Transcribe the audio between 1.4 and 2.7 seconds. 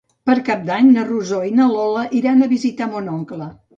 i na Lola iran a